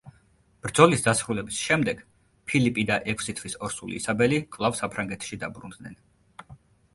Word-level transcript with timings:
ბრძოლის 0.67 1.03
დასრულების 1.07 1.59
შემდეგ 1.65 2.01
ფილიპი 2.51 2.85
და 2.93 2.97
ექვსი 3.13 3.37
თვის 3.41 3.57
ორსული 3.69 3.99
ისაბელი 4.01 4.41
კვლავ 4.57 4.79
საფრანგეთში 4.81 5.41
დაბრუნდნენ. 5.45 5.97